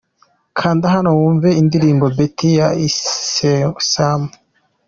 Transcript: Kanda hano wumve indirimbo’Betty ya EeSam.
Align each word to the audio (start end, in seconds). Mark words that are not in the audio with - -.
Kanda 0.57 0.85
hano 0.95 1.09
wumve 1.19 1.49
indirimbo’Betty 1.61 2.47
ya 2.57 2.67
EeSam. 2.85 4.21